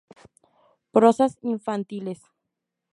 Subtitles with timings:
[0.91, 2.21] Prosas infantiles".